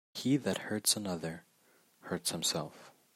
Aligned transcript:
He 0.15 0.35
that 0.37 0.57
hurts 0.57 0.97
another, 0.97 1.45
hurts 1.99 2.31
himself. 2.31 2.89